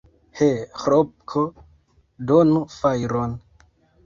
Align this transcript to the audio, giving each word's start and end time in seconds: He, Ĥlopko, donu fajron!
He, 0.37 0.45
Ĥlopko, 0.83 1.43
donu 2.33 2.63
fajron! 2.79 3.39